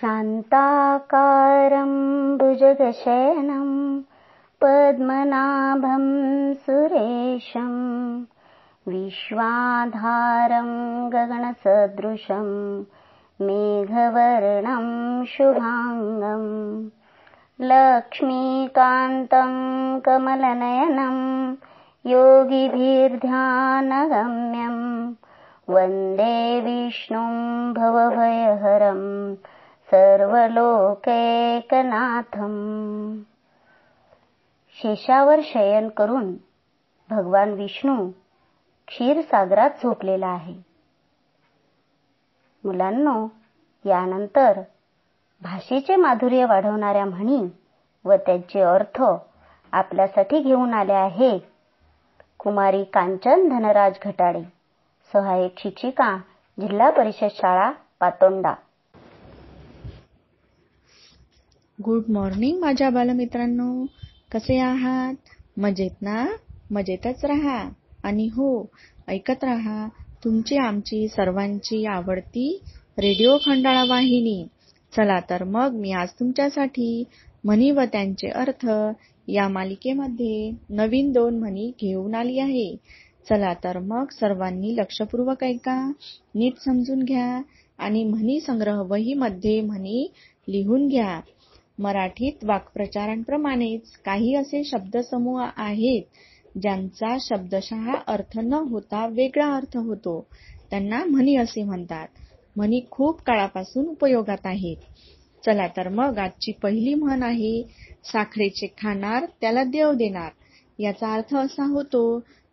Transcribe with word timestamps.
शान्ताकारम् 0.00 1.94
भुजगशयनम् 2.38 3.72
पद्मनाभम् 4.62 6.12
सुरेशम् 6.66 7.80
विश्वाधारम् 8.92 10.76
गगणसदृशम् 11.14 12.54
मेघवर्णम् 13.48 14.94
शुभाङ्गम् 15.34 16.48
लक्ष्मीकान्तम् 17.72 19.60
कमलनयनम् 20.06 21.22
योगिभिर्ध्यानगम्यम् 22.14 24.82
वन्दे 25.74 26.34
विष्णुम् 26.66 27.40
भवभयहरम् 27.78 29.06
सर्वलोकेकनाथम। 29.90 31.22
शेषावर 34.82 35.40
शयन 35.42 35.88
करून 35.88 36.34
भगवान 37.10 37.52
विष्णू 37.52 38.10
क्षीरसागरात 38.86 39.70
झोपलेला 39.82 40.26
आहे. 40.26 40.54
मुलांनो 42.64 43.28
यानंतर 43.84 44.60
भाषेचे 45.42 45.96
माधुर्य 45.96 46.44
वाढवणाऱ्या 46.44 47.04
म्हणी 47.04 47.42
व 48.04 48.14
त्यांचे 48.14 48.60
अर्थ 48.60 49.02
आपल्यासाठी 49.72 50.40
घेऊन 50.40 50.74
आले 50.74 50.92
आहे. 50.92 51.38
कुमारी 52.38 52.84
कांचन 52.84 53.48
धनराज 53.48 53.98
घटाडे 54.04 54.42
सहाय्यक 55.12 55.58
शिक्षिका 55.58 56.16
जिल्हा 56.60 56.90
परिषद 56.90 57.28
शाळा 57.30 57.70
पातोंडा. 58.00 58.54
गुड 61.78 62.04
मॉर्निंग 62.10 62.58
माझ्या 62.60 62.88
बालमित्रांनो. 62.90 63.84
कसे 64.32 64.56
आहात? 64.60 65.14
मजेत 65.56 66.02
ना? 66.02 66.24
मजेतच 66.70 67.24
राहा. 67.24 67.58
आणि 68.04 68.26
हो 68.36 68.48
ऐकत 69.08 69.44
राहा 69.44 69.86
तुमची 70.24 70.56
आमची 70.58 71.06
सर्वांची 71.08 71.84
आवडती 71.86 72.48
रेडिओ 72.98 73.36
खंडाळा 73.44 73.84
वाहिनी. 73.88 74.42
चला 74.92 75.18
तर 75.30 75.44
मग 75.44 75.74
मी 75.74 75.92
आज 75.92 76.08
तुमच्यासाठी 76.20 77.04
म्हणी 77.44 77.70
व 77.70 77.84
त्यांचे 77.92 78.28
अर्थ 78.34 78.66
या 79.28 79.48
मालिकेमध्ये 79.48 80.50
नवीन 80.76 81.12
दोन 81.12 81.38
म्हणी 81.38 81.70
घेऊन 81.80 82.14
आली 82.14 82.38
आहे. 82.38 82.74
चला 83.26 83.52
तर 83.64 83.78
मग 83.78 84.10
सर्वांनी 84.10 84.74
लक्षपूर्वक 84.76 85.44
ऐका 85.44 85.80
नीट 86.34 86.58
समजून 86.64 87.02
घ्या 87.02 87.40
आणि 87.78 88.04
म्हणी 88.04 88.40
संग्रह 88.40 88.82
वहीमध्ये 88.82 89.60
म्हणी 89.60 90.06
लिहून 90.48 90.86
घ्या. 90.88 91.20
मराठीत 91.78 92.44
वाक्प्रचारांप्रमाणेच 92.44 93.90
काही 94.04 94.34
असे 94.34 94.62
शब्दसमूह 94.64 95.42
आहेत 95.56 96.58
ज्यांचा 96.58 97.16
शब्दशः 97.20 97.92
अर्थ 98.06 98.38
न 98.38 98.54
होता 98.70 99.06
वेगळा 99.06 99.46
अर्थ 99.56 99.76
होतो. 99.76 100.20
त्यांना 100.70 101.04
म्हणी 101.04 101.36
असे 101.36 101.62
म्हणतात. 101.62 102.06
म्हणी 102.56 102.80
खूप 102.90 103.20
काळापासून 103.22 103.86
उपयोगात 103.86 104.46
आहेत. 104.46 104.76
चला 105.44 105.66
तर 105.76 105.88
मग 105.88 106.18
आजची 106.18 106.52
पहिली 106.62 106.94
म्हण 106.94 107.22
आहे 107.22 107.62
साखरेचे 108.04 108.66
खाणार 108.78 109.24
त्याला 109.40 109.64
देव 109.64 109.92
देणार. 109.92 110.30
याचा 110.78 111.12
अर्थ 111.14 111.34
असा 111.36 111.64
होतो 111.66 112.02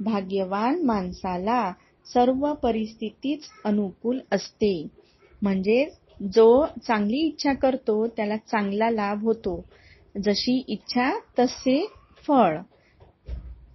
भाग्यवान 0.00 0.82
माणसाला 0.86 1.70
सर्व 2.06 2.52
परिस्थितीच 2.62 3.48
अनुकूल 3.64 4.18
असते. 4.32 4.72
म्हणजे 5.42 5.84
जो 6.20 6.64
चांगली 6.78 7.18
इच्छा 7.26 7.52
करतो 7.52 8.06
त्याला 8.06 8.36
चांगला 8.42 8.90
लाभ 8.90 9.22
होतो. 9.24 9.60
जशी 10.14 10.62
इच्छा 10.68 11.10
तसे 11.38 11.84
फळ. 12.24 12.56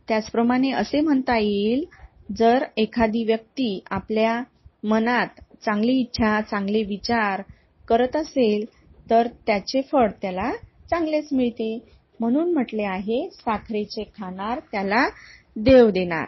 त्याचप्रमाणे 0.07 0.71
असे 0.71 0.99
म्हणता 1.01 1.37
येईल 1.37 1.83
जर 2.29 2.63
एखादी 2.77 3.23
व्यक्ती 3.23 3.79
आपल्या 3.91 4.41
मनात 4.83 5.41
चांगली 5.65 5.99
इच्छा 5.99 6.39
चांगले 6.41 6.83
विचार 6.83 7.41
करत 7.87 8.15
असेल 8.15 8.65
तर 9.07 9.27
त्याचे 9.47 9.81
फळ 9.91 10.09
त्याला 10.21 10.51
चांगलेच 10.89 11.27
मिळते. 11.31 11.77
म्हणून 12.19 12.53
म्हटले 12.53 12.83
आहे 12.83 13.27
साखरेचे 13.33 14.03
खाणार 14.17 14.59
त्याला 14.71 15.07
देव 15.55 15.89
देणार. 15.89 16.25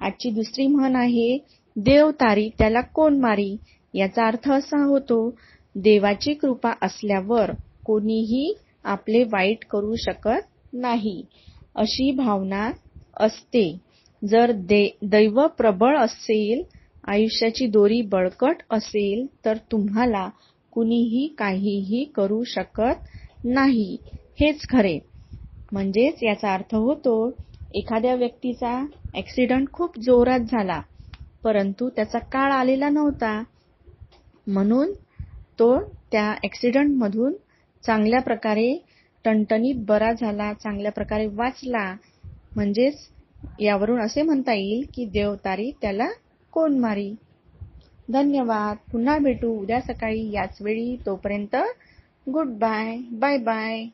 आजची 0.00 0.30
दुसरी 0.30 0.66
म्हण 0.66 0.96
आहे 0.96 1.36
देव 1.76 2.10
तारी 2.10 2.48
त्याला 2.58 2.80
कोण 2.94 3.18
मारी? 3.20 3.56
याचा 3.94 4.26
अर्थ 4.26 4.50
असा 4.50 4.82
होतो 4.84 5.28
देवाची 5.74 6.34
कृपा 6.34 6.72
असल्यावर 6.82 7.50
कोणीही 7.86 8.52
आपले 8.84 9.22
वाईट 9.24 9.64
करू 9.70 9.94
शकत 9.98 10.46
नाही. 10.72 11.22
अशी 11.74 12.10
भावना 12.12 12.70
असते. 13.16 13.70
जर 14.22 14.50
दैव 15.02 15.46
प्रबळ 15.58 15.96
असेल 15.98 16.62
आयुष्याची 17.04 17.66
दोरी 17.66 18.00
बळकट 18.02 18.62
असेल 18.70 19.26
तर 19.44 19.56
तुम्हाला 19.72 20.28
कुणीही 20.72 21.26
काहीही 21.38 22.04
करू 22.14 22.42
शकत 22.46 23.06
नाही. 23.44 23.96
हेच 24.38 24.66
खरे. 24.68 24.98
म्हणजेच 25.72 26.22
याचा 26.22 26.52
अर्थ 26.54 26.74
होतो 26.74 27.30
एखाद्या 27.74 28.14
व्यक्तीचा 28.14 28.78
ऍक्सिडेंट 29.14 29.68
खूप 29.72 29.98
जोरात 29.98 30.40
झाला 30.52 30.80
परंतु 31.44 31.88
त्याचा 31.88 32.18
काळ 32.32 32.52
आलेला 32.52 32.88
नव्हता. 32.88 33.42
म्हणून 34.46 34.92
तो 35.60 35.78
त्या 36.12 36.30
ऍक्सिडेंट 36.44 36.96
मधून 36.98 37.32
चांगल्या 37.84 38.20
प्रकारे 38.20 38.72
टणटणीत 39.24 39.74
बरा 39.88 40.12
झाला 40.12 40.52
चांगल्या 40.52 40.92
प्रकारे 40.92 41.26
वाचला. 41.26 41.84
म्हणजेच 42.54 42.98
यावरून 43.58 44.00
असे 44.00 44.22
म्हणता 44.22 44.54
येईल 44.54 44.84
की 44.94 45.04
देवतारी 45.04 45.70
त्याला 45.80 46.08
कोण 46.52 46.78
मारी? 46.78 47.14
धन्यवाद. 48.08 48.76
पुन्हा 48.92 49.18
भेटू 49.18 49.52
उद्या 49.60 49.80
सकाळी 49.80 50.30
याच 50.30 50.56
वेळी. 50.60 50.96
तोपर्यंत 51.06 51.56
गुड 52.26 52.48
बाय 52.58 52.96
बाय 53.12 53.38
बाय. 53.38 53.84